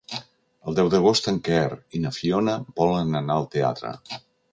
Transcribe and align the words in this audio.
El 0.69 0.77
deu 0.77 0.87
d'agost 0.93 1.29
en 1.31 1.37
Quer 1.47 1.67
i 1.99 2.01
na 2.05 2.13
Fiona 2.15 2.55
volen 2.81 3.19
anar 3.21 3.37
al 3.37 3.47
teatre. 3.57 3.93